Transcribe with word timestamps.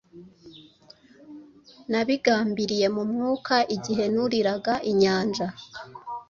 Nabigambiriye 1.91 2.87
mu 2.95 3.03
mwuka 3.09 3.55
igihe 3.75 4.05
nuriraga 4.13 4.73
inyanja 4.91 5.47